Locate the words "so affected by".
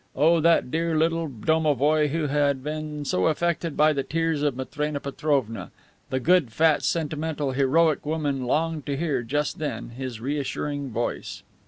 3.05-3.93